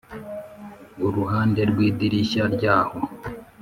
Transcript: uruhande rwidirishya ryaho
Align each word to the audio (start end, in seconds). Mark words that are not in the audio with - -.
uruhande 1.05 1.61
rwidirishya 1.71 2.43
ryaho 2.55 2.97